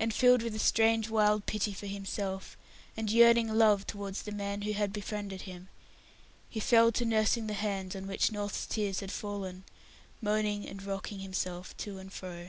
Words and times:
And 0.00 0.12
filled 0.12 0.42
with 0.42 0.52
a 0.56 0.58
strange 0.58 1.08
wild 1.08 1.46
pity 1.46 1.72
for 1.72 1.86
himself, 1.86 2.56
and 2.96 3.08
yearning 3.08 3.46
love 3.48 3.86
towards 3.86 4.22
the 4.24 4.32
man 4.32 4.62
who 4.62 4.88
befriended 4.88 5.42
him, 5.42 5.68
he 6.50 6.58
fell 6.58 6.90
to 6.90 7.04
nursing 7.04 7.46
the 7.46 7.54
hand 7.54 7.94
on 7.94 8.08
which 8.08 8.32
North's 8.32 8.66
tears 8.66 8.98
had 8.98 9.12
fallen, 9.12 9.62
moaning 10.20 10.66
and 10.68 10.82
rocking 10.82 11.20
himself 11.20 11.76
to 11.76 11.98
and 11.98 12.12
fro. 12.12 12.48